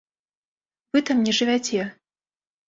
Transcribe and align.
Вы 0.95 1.03
там 1.09 1.21
не 1.27 1.35
жывяце. 1.41 1.85